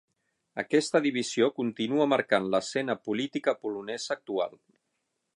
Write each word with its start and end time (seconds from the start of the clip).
Aquesta 0.61 1.01
divisió 1.05 1.49
continua 1.59 2.07
marcant 2.13 2.47
l'escena 2.53 2.95
política 3.09 3.55
polonesa 3.65 4.15
actual. 4.17 4.57